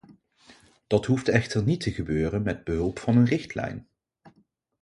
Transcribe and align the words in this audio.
Dat 0.87 1.05
hoeft 1.05 1.27
echter 1.27 1.63
niet 1.63 1.81
te 1.81 1.91
gebeuren 1.91 2.43
met 2.43 2.63
behulp 2.63 2.99
van 2.99 3.17
een 3.17 3.25
richtlijn. 3.25 3.87